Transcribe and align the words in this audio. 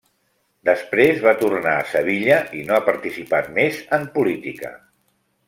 Després 0.69 1.19
va 1.25 1.33
tornar 1.41 1.73
a 1.81 1.83
Sevilla 1.91 2.39
i 2.61 2.65
no 2.71 2.75
ha 2.79 2.81
participat 2.89 3.53
més 3.61 3.79
en 4.01 4.09
política. 4.19 4.75